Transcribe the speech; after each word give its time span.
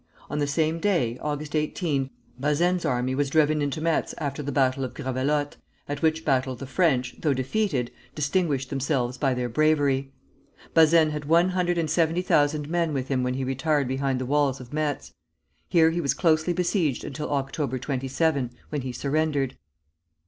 On 0.31 0.39
the 0.39 0.47
same 0.47 0.79
day 0.79 1.19
(August 1.21 1.55
18) 1.55 2.09
Bazaine's 2.39 2.85
army 2.85 3.13
was 3.13 3.29
driven 3.29 3.61
into 3.61 3.79
Metz 3.81 4.15
after 4.17 4.41
the 4.41 4.51
battle 4.51 4.83
of 4.83 4.95
Gravelotte, 4.95 5.57
at 5.87 6.01
which 6.01 6.25
battle 6.25 6.55
the 6.55 6.65
French, 6.65 7.17
though 7.21 7.35
defeated, 7.35 7.91
distinguished 8.15 8.71
themselves 8.71 9.19
by 9.19 9.35
their 9.35 9.47
bravery. 9.47 10.11
Bazaine 10.73 11.11
had 11.11 11.25
one 11.25 11.49
hundred 11.49 11.77
and 11.77 11.87
seventy 11.87 12.23
thousand 12.23 12.67
men 12.67 12.93
with 12.93 13.09
him 13.09 13.21
when 13.21 13.35
he 13.35 13.43
retired 13.43 13.87
behind 13.87 14.17
the 14.19 14.25
walls 14.25 14.59
of 14.59 14.73
Metz. 14.73 15.13
Here 15.69 15.91
he 15.91 16.01
was 16.01 16.15
closely 16.15 16.51
besieged 16.51 17.05
till 17.13 17.29
October 17.29 17.77
27, 17.77 18.49
when 18.69 18.81
he 18.81 18.91
surrendered. 18.91 19.55